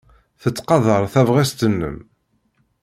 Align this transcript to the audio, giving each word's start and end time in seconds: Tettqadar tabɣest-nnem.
Tettqadar 0.41 1.03
tabɣest-nnem. 1.13 1.97